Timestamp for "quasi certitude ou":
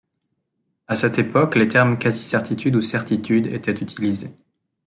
1.99-2.81